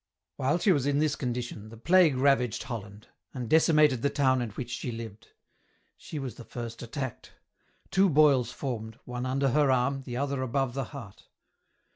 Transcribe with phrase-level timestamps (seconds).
[0.39, 4.49] *'Whi4e she was in this condition, the plague ravaged Holland, and decimated the town in
[4.49, 5.27] which she lived;
[5.95, 7.33] she was the first attacked.
[7.91, 11.27] Two boils formed, one under her arm, the other above the heart.